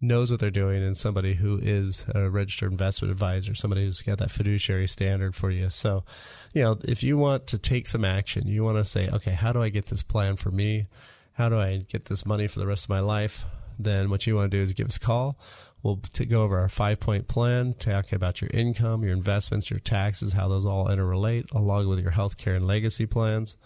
[0.00, 4.18] knows what they're doing and somebody who is a registered investment advisor, somebody who's got
[4.18, 5.70] that fiduciary standard for you.
[5.70, 6.04] So,
[6.52, 9.52] you know, if you want to take some action, you want to say, okay, how
[9.52, 10.86] do I get this plan for me?
[11.32, 13.44] How do I get this money for the rest of my life?
[13.78, 15.38] Then what you want to do is give us a call.
[15.82, 20.32] We'll go over our five point plan, talk about your income, your investments, your taxes,
[20.32, 23.56] how those all interrelate, along with your healthcare and legacy plans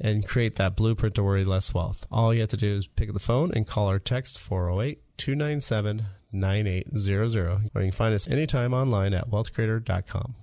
[0.00, 2.06] and create that blueprint to worry less wealth.
[2.10, 5.00] All you have to do is pick up the phone and call or text 408
[5.16, 7.46] 297 9800.
[7.48, 10.34] Or you can find us anytime online at wealthcreator.com.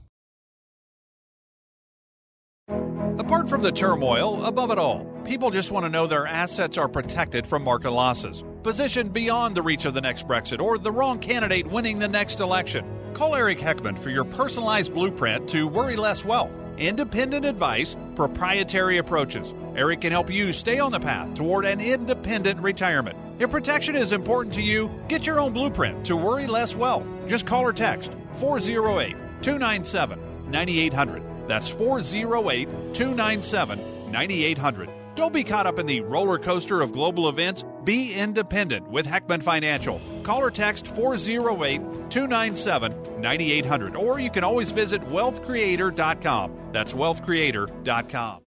[3.17, 6.89] Apart from the turmoil, above it all, people just want to know their assets are
[6.89, 11.17] protected from market losses, positioned beyond the reach of the next Brexit or the wrong
[11.19, 12.85] candidate winning the next election.
[13.13, 19.53] Call Eric Heckman for your personalized blueprint to worry less wealth independent advice, proprietary approaches.
[19.75, 23.17] Eric can help you stay on the path toward an independent retirement.
[23.39, 27.05] If protection is important to you, get your own blueprint to worry less wealth.
[27.27, 31.23] Just call or text 408 297 9800.
[31.47, 34.89] That's 408 297 9800.
[35.15, 37.63] Don't be caught up in the roller coaster of global events.
[37.85, 40.01] Be independent with Heckman Financial.
[40.23, 46.69] Call or text 408 297 9800, or you can always visit wealthcreator.com.
[46.71, 48.44] That's wealthcreator.com.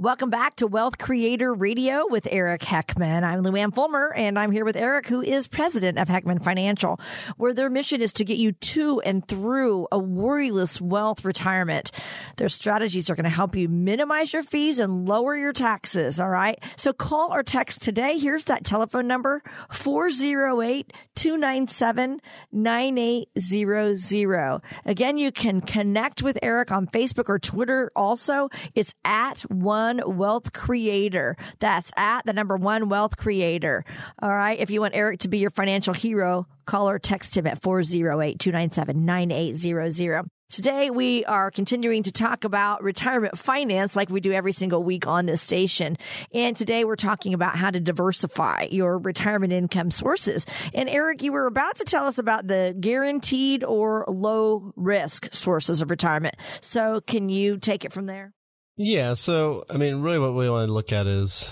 [0.00, 3.24] Welcome back to Wealth Creator Radio with Eric Heckman.
[3.24, 7.00] I'm Luann Fulmer, and I'm here with Eric, who is president of Heckman Financial,
[7.36, 11.90] where their mission is to get you to and through a worryless wealth retirement.
[12.36, 16.20] Their strategies are going to help you minimize your fees and lower your taxes.
[16.20, 16.62] All right.
[16.76, 18.18] So call or text today.
[18.18, 22.20] Here's that telephone number 408 297
[22.52, 24.60] 9800.
[24.84, 28.48] Again, you can connect with Eric on Facebook or Twitter also.
[28.76, 31.36] It's at one one wealth creator.
[31.60, 33.84] That's at the number one wealth creator.
[34.20, 34.58] All right.
[34.58, 38.38] If you want Eric to be your financial hero, call or text him at 408
[38.38, 40.28] 297 9800.
[40.50, 45.06] Today, we are continuing to talk about retirement finance like we do every single week
[45.06, 45.98] on this station.
[46.32, 50.46] And today, we're talking about how to diversify your retirement income sources.
[50.72, 55.82] And Eric, you were about to tell us about the guaranteed or low risk sources
[55.82, 56.36] of retirement.
[56.62, 58.32] So, can you take it from there?
[58.80, 59.14] Yeah.
[59.14, 61.50] So, I mean, really what we want to look at is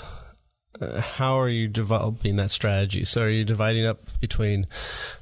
[0.81, 3.05] uh, how are you developing that strategy?
[3.05, 4.69] So, are you dividing up between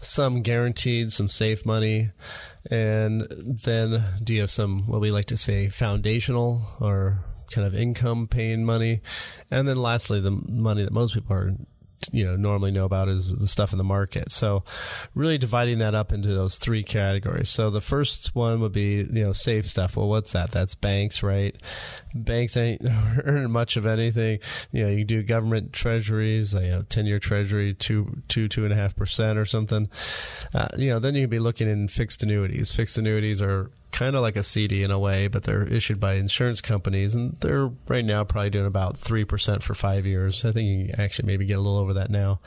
[0.02, 2.10] some guaranteed, some safe money,
[2.70, 7.74] and then do you have some, what we like to say, foundational or kind of
[7.74, 9.00] income paying money?
[9.50, 11.54] And then lastly, the money that most people are
[12.12, 14.30] you know normally know about is the stuff in the market.
[14.30, 14.64] So
[15.14, 17.50] really dividing that up into those three categories.
[17.50, 19.96] So the first one would be you know safe stuff.
[19.96, 20.52] Well, what's that?
[20.52, 21.56] That's banks, right?
[22.14, 22.82] Banks ain't
[23.24, 24.40] earning much of anything.
[24.72, 28.72] You know, you do government treasuries, you know, ten year treasury, two two two and
[28.72, 29.88] a half percent or something.
[30.52, 32.74] Uh, you know, then you can be looking in fixed annuities.
[32.74, 36.14] Fixed annuities are kind of like a CD in a way, but they're issued by
[36.14, 40.44] insurance companies, and they're right now probably doing about three percent for five years.
[40.44, 42.40] I think you actually maybe get a little over that now.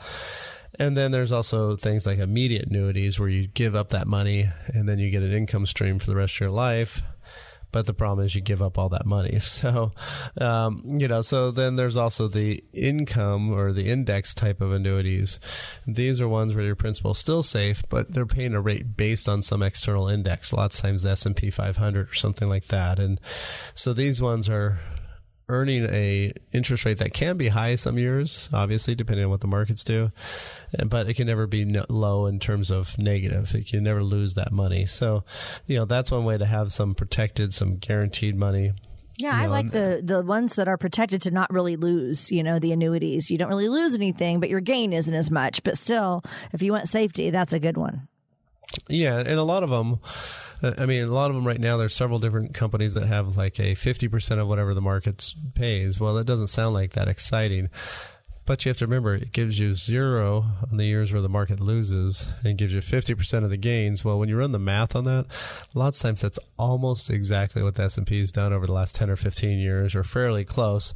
[0.78, 4.88] And then there's also things like immediate annuities where you give up that money and
[4.88, 7.02] then you get an income stream for the rest of your life.
[7.70, 9.38] But the problem is you give up all that money.
[9.58, 9.92] So,
[10.40, 15.40] um, you know, so then there's also the income or the index type of annuities.
[15.84, 19.28] These are ones where your principal is still safe, but they're paying a rate based
[19.28, 20.52] on some external index.
[20.52, 23.00] Lots of times the S&P 500 or something like that.
[23.00, 23.20] And
[23.74, 24.78] so these ones are
[25.48, 29.46] earning a interest rate that can be high some years, obviously, depending on what the
[29.46, 30.12] markets do,
[30.86, 33.54] but it can never be low in terms of negative.
[33.54, 34.86] It can never lose that money.
[34.86, 35.24] So,
[35.66, 38.72] you know, that's one way to have some protected, some guaranteed money.
[39.16, 42.30] Yeah, you know, I like the the ones that are protected to not really lose.
[42.30, 43.30] You know, the annuities.
[43.30, 45.64] You don't really lose anything, but your gain isn't as much.
[45.64, 46.22] But still,
[46.52, 48.06] if you want safety, that's a good one.
[48.88, 49.98] Yeah, and a lot of them.
[50.62, 51.76] Uh, I mean, a lot of them right now.
[51.76, 56.00] There's several different companies that have like a 50% of whatever the market pays.
[56.00, 57.70] Well, that doesn't sound like that exciting,
[58.48, 61.60] But you have to remember, it gives you zero on the years where the market
[61.60, 64.06] loses and gives you 50% of the gains.
[64.06, 65.26] Well, when you run the math on that,
[65.74, 69.10] lots of times that's almost exactly what the S&P has done over the last 10
[69.10, 70.94] or 15 years or fairly close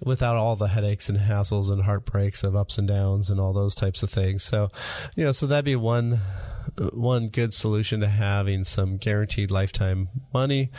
[0.00, 3.74] without all the headaches and hassles and heartbreaks of ups and downs and all those
[3.74, 4.44] types of things.
[4.44, 4.70] So,
[5.16, 6.20] you know, so that'd be one
[6.92, 10.70] one good solution to having some guaranteed lifetime money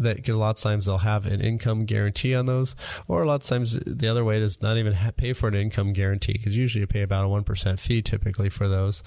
[0.00, 2.74] that a lot of times they'll have an income guarantee on those,
[3.08, 5.92] or a lot of times the other way is not even pay for an income
[5.92, 9.02] guarantee because usually you pay about a one percent fee typically for those.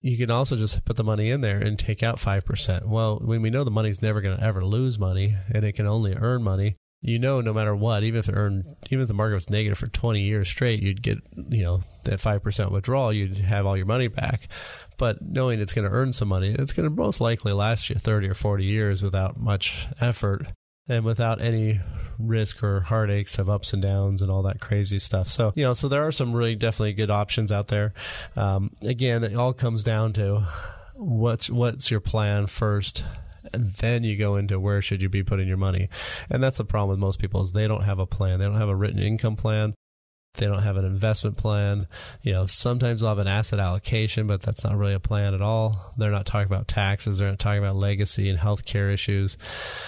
[0.00, 2.88] You can also just put the money in there and take out five percent.
[2.88, 5.86] Well, when we know the money's never going to ever lose money and it can
[5.86, 9.14] only earn money, you know, no matter what, even if it earned, even if the
[9.14, 13.38] market was negative for 20 years straight, you'd get, you know, that 5% withdrawal, you'd
[13.38, 14.48] have all your money back.
[14.98, 17.96] But knowing it's going to earn some money, it's going to most likely last you
[17.96, 20.46] 30 or 40 years without much effort
[20.88, 21.80] and without any
[22.18, 25.28] risk or heartaches of ups and downs and all that crazy stuff.
[25.28, 27.94] So, you know, so there are some really definitely good options out there.
[28.36, 30.44] Um, again, it all comes down to
[30.94, 33.04] what's, what's your plan first
[33.52, 35.88] and then you go into where should you be putting your money.
[36.30, 38.38] And that's the problem with most people is they don't have a plan.
[38.38, 39.74] They don't have a written income plan.
[40.38, 41.86] They don't have an investment plan.
[42.22, 45.42] You know, sometimes they'll have an asset allocation, but that's not really a plan at
[45.42, 45.92] all.
[45.98, 47.18] They're not talking about taxes.
[47.18, 49.36] They're not talking about legacy and healthcare issues.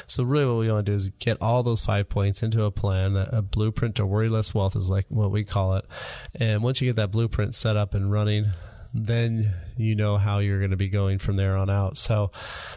[0.07, 2.71] So really what we want to do is get all those five points into a
[2.71, 5.87] plan, a blueprint to worry less wealth is like what we call it.
[6.35, 8.47] And once you get that blueprint set up and running,
[8.93, 11.97] then you know how you're going to be going from there on out.
[11.97, 12.31] So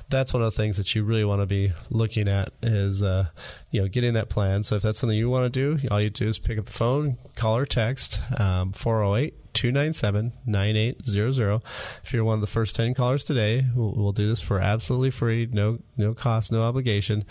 [0.09, 3.27] that's one of the things that you really want to be looking at is, uh,
[3.71, 4.63] you know, getting that plan.
[4.63, 6.71] So if that's something you want to do, all you do is pick up the
[6.71, 11.61] phone, call or text, um, 408 297 9800.
[12.03, 15.11] If you're one of the first 10 callers today, we'll, we'll, do this for absolutely
[15.11, 17.25] free, no no cost, no obligation.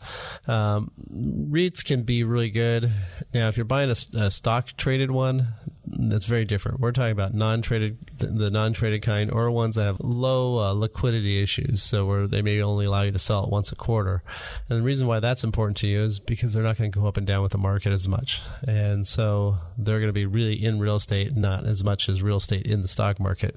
[0.47, 2.91] Um, REITs can be really good.
[3.33, 5.47] Now, if you're buying a, a stock traded one,
[5.87, 6.79] that's very different.
[6.79, 11.83] We're talking about non-traded, the non-traded kind, or ones that have low uh, liquidity issues,
[11.83, 14.23] so where they may only allow you to sell it once a quarter.
[14.69, 17.07] And the reason why that's important to you is because they're not going to go
[17.07, 20.63] up and down with the market as much, and so they're going to be really
[20.63, 23.55] in real estate, not as much as real estate in the stock market.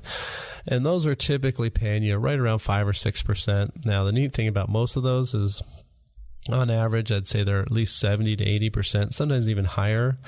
[0.66, 3.86] And those are typically paying you right around five or six percent.
[3.86, 5.62] Now, the neat thing about most of those is
[6.50, 10.18] on average, I'd say they're at least 70 to 80%, sometimes even higher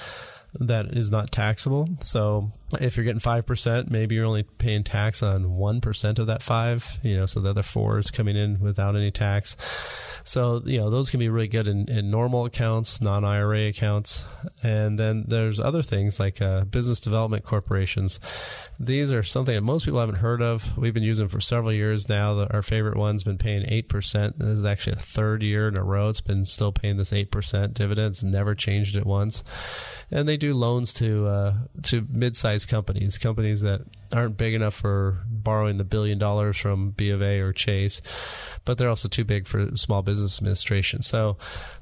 [0.55, 1.89] that is not taxable.
[2.03, 6.99] So if you're getting 5%, maybe you're only paying tax on 1% of that 5,
[7.03, 9.57] you know, so the other 4 is coming in without any tax.
[10.25, 14.25] So, you know, those can be really good in, in normal accounts, non IRA accounts.
[14.63, 18.21] And then there's other things like uh, business development corporations.
[18.79, 20.77] These are something that most people haven't heard of.
[20.79, 22.47] We've been using for several years now.
[22.51, 24.39] Our favorite one's been paying 8%.
[24.39, 26.09] This is actually a third year in a row.
[26.09, 29.45] It's been still paying this 8% dividends, never changed it once.
[30.11, 31.55] And they do loans to, uh,
[31.85, 33.83] to mid sized companies, companies that
[34.13, 38.01] aren't big enough for borrowing the billion dollars from B of A or Chase,
[38.65, 41.03] but they're also too big for small business administration.
[41.03, 41.37] So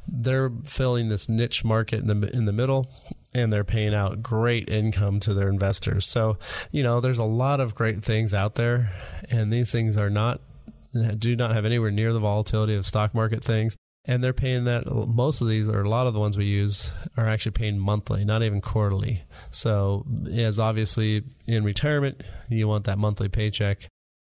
[0.06, 2.90] they're filling this niche market in the in the middle
[3.34, 6.06] and they're paying out great income to their investors.
[6.06, 6.38] So,
[6.70, 8.92] you know, there's a lot of great things out there
[9.30, 10.40] and these things are not
[11.18, 13.76] do not have anywhere near the volatility of stock market things
[14.08, 16.90] and they're paying that most of these or a lot of the ones we use
[17.16, 19.22] are actually paying monthly not even quarterly.
[19.50, 23.86] So as obviously in retirement you want that monthly paycheck.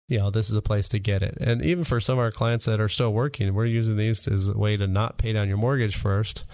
[0.09, 1.37] You know this is a place to get it.
[1.41, 4.49] And even for some of our clients that are still working we're using these as
[4.49, 6.45] a way to not pay down your mortgage first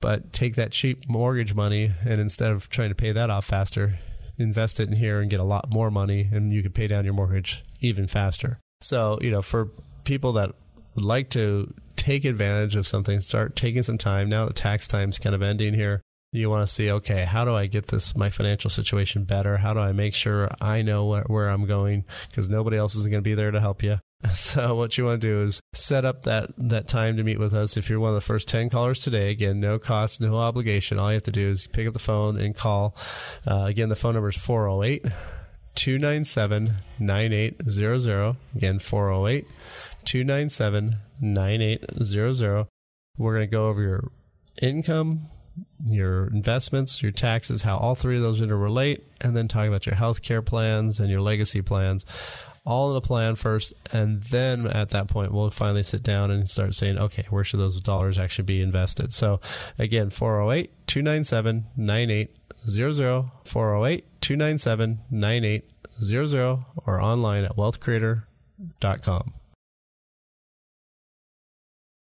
[0.00, 3.98] but take that cheap mortgage money and instead of trying to pay that off faster
[4.38, 7.04] invest it in here and get a lot more money and you can pay down
[7.04, 8.58] your mortgage even faster.
[8.80, 9.70] So you know for
[10.04, 10.54] people that
[10.96, 15.18] would like to take advantage of something, start taking some time now that tax time's
[15.18, 16.02] kind of ending here.
[16.32, 19.56] You want to see, okay, how do I get this my financial situation better?
[19.58, 22.04] How do I make sure I know where, where I'm going?
[22.28, 23.98] Because nobody else is going to be there to help you.
[24.34, 27.54] So what you want to do is set up that that time to meet with
[27.54, 27.76] us.
[27.76, 30.98] If you're one of the first 10 callers today, again, no cost, no obligation.
[30.98, 32.96] All you have to do is pick up the phone and call.
[33.46, 35.12] Uh, again, the phone number is 408
[35.76, 38.36] 297 9800.
[38.56, 39.46] Again, 408
[40.06, 42.66] 297 9800.
[43.18, 44.10] We're going to go over your
[44.60, 45.28] income,
[45.86, 49.94] your investments, your taxes, how all three of those interrelate, and then talk about your
[49.94, 52.04] health care plans and your legacy plans
[52.66, 56.50] all in a plan first, and then at that point we'll finally sit down and
[56.50, 59.14] start saying, okay, where should those dollars actually be invested?
[59.14, 59.40] So
[59.78, 69.32] again, 408 297 9800, 408 297 9800, or online at wealthcreator.com.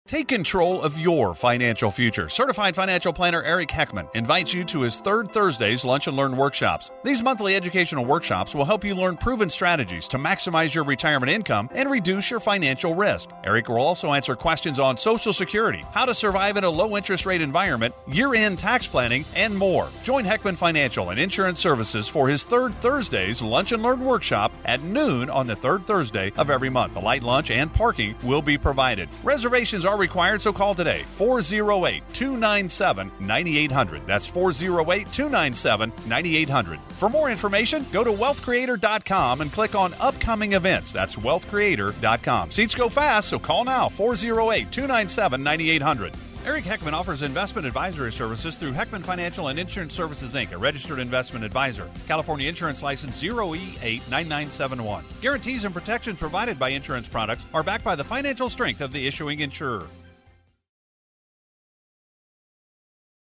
[0.08, 2.30] Take control of your financial future.
[2.30, 6.92] Certified financial planner Eric Heckman invites you to his third Thursday's Lunch and Learn workshops.
[7.04, 11.72] These monthly educational workshops will help you learn proven strategies to maximize your retirement income
[11.74, 13.30] and reduce your financial risk.
[13.44, 17.26] Eric will also answer questions on Social Security, how to survive in a low interest
[17.26, 19.90] rate environment, year end tax planning, and more.
[20.04, 24.84] Join Heckman Financial and Insurance Services for his third Thursday's Lunch and Learn workshop at
[24.84, 26.96] noon on the third Thursday of every month.
[26.96, 29.10] A light lunch and parking will be provided.
[29.24, 34.08] Reservations are required, so call today 408 297 9800.
[34.08, 36.80] That's 408 297 9800.
[36.80, 40.92] For more information, go to wealthcreator.com and click on upcoming events.
[40.92, 42.52] That's wealthcreator.com.
[42.52, 46.14] Seats go fast, so call now 408 297 9800.
[46.46, 51.00] Eric Heckman offers investment advisory services through Heckman Financial and Insurance Services Inc., a registered
[51.00, 51.90] investment advisor.
[52.08, 55.02] California Insurance License 0E89971.
[55.22, 59.08] Guarantees and protections provided by insurance products are backed by the financial strength of the
[59.08, 59.88] issuing insurer.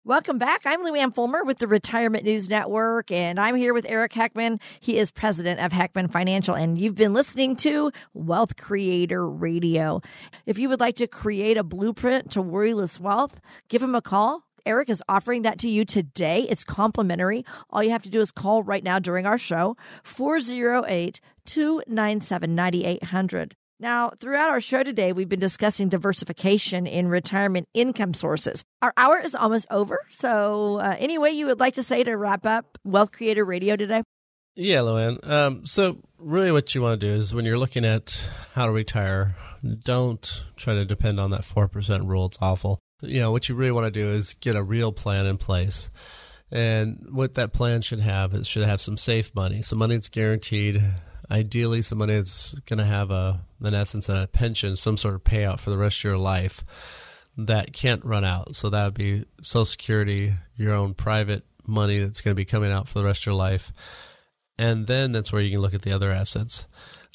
[0.06, 0.66] Welcome back.
[0.66, 4.60] I'm Lou Ann Fulmer with the Retirement News Network, and I'm here with Eric Heckman.
[4.78, 10.02] He is president of Heckman Financial, and you've been listening to Wealth Creator Radio.
[10.44, 13.40] If you would like to create a blueprint to worryless wealth,
[13.70, 14.44] give him a call.
[14.66, 16.46] Eric is offering that to you today.
[16.50, 17.46] It's complimentary.
[17.70, 23.56] All you have to do is call right now during our show, 408 297 9800.
[23.84, 28.64] Now, throughout our show today, we've been discussing diversification in retirement income sources.
[28.80, 30.00] Our hour is almost over.
[30.08, 33.76] So, uh, any way you would like to say to wrap up Wealth Creator Radio
[33.76, 34.02] today?
[34.54, 35.28] Yeah, Luann.
[35.28, 38.72] Um, so, really, what you want to do is when you're looking at how to
[38.72, 39.36] retire,
[39.82, 42.24] don't try to depend on that 4% rule.
[42.24, 42.78] It's awful.
[43.02, 45.90] You know, what you really want to do is get a real plan in place.
[46.50, 50.08] And what that plan should have, it should have some safe money, some money that's
[50.08, 50.82] guaranteed
[51.30, 55.24] ideally somebody that's going to have a in essence and a pension some sort of
[55.24, 56.64] payout for the rest of your life
[57.36, 58.54] that can't run out.
[58.54, 62.70] So that would be social security your own private money that's going to be coming
[62.70, 63.72] out for the rest of your life.
[64.58, 66.66] And then that's where you can look at the other assets.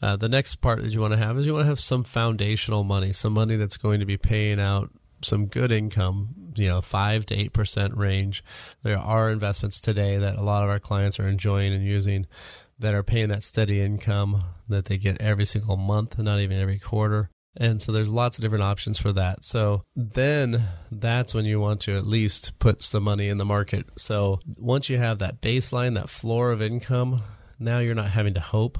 [0.01, 2.05] Uh, the next part that you want to have is you want to have some
[2.05, 4.89] foundational money some money that's going to be paying out
[5.21, 8.43] some good income, you know, five to eight percent range.
[8.83, 12.27] There are investments today that a lot of our clients are enjoying and using
[12.79, 16.79] that are paying that steady income that they get every single month, not even every
[16.79, 17.29] quarter.
[17.57, 19.43] And so there's lots of different options for that.
[19.43, 23.85] So then that's when you want to at least put some money in the market.
[23.97, 27.21] So once you have that baseline, that floor of income,
[27.59, 28.79] now you're not having to hope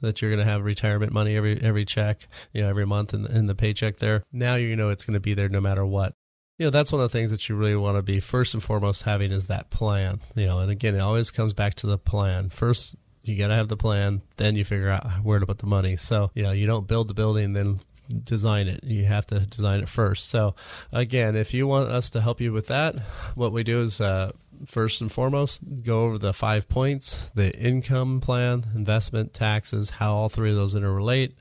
[0.00, 3.26] that you're going to have retirement money every every check, you know, every month in,
[3.26, 4.22] in the paycheck there.
[4.32, 6.14] Now you know it's going to be there no matter what
[6.58, 8.62] you know that's one of the things that you really want to be first and
[8.62, 11.98] foremost having is that plan you know and again it always comes back to the
[11.98, 15.58] plan first you got to have the plan, then you figure out where to put
[15.58, 15.96] the money.
[15.96, 17.80] So, you know, you don't build the building, then
[18.22, 18.84] design it.
[18.84, 20.28] You have to design it first.
[20.28, 20.54] So,
[20.92, 22.98] again, if you want us to help you with that,
[23.34, 24.32] what we do is uh,
[24.66, 30.28] first and foremost go over the five points the income plan, investment, taxes, how all
[30.28, 31.32] three of those interrelate,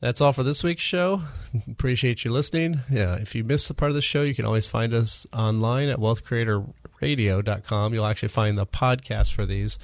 [0.00, 1.22] That's all for this week's show.
[1.70, 2.80] Appreciate you listening.
[2.90, 5.88] Yeah, if you missed a part of the show, you can always find us online
[5.88, 7.94] at wealthcreatorradio.com.
[7.94, 9.78] You'll actually find the podcast for these.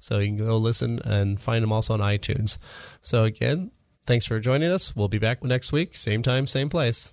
[0.00, 2.58] So you can go listen and find them also on iTunes.
[3.00, 3.70] So again,
[4.06, 4.96] thanks for joining us.
[4.96, 7.12] We'll be back next week, same time, same place.